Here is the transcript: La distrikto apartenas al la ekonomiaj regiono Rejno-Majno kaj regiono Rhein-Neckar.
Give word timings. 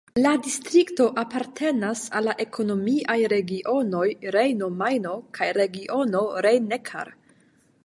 La 0.21 0.29
distrikto 0.45 1.03
apartenas 1.23 2.01
al 2.19 2.25
la 2.29 2.33
ekonomiaj 2.45 3.19
regiono 3.35 4.01
Rejno-Majno 4.39 5.15
kaj 5.39 5.53
regiono 5.61 6.25
Rhein-Neckar. 6.49 7.17